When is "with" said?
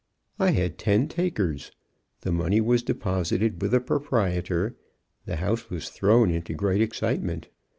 3.61-3.69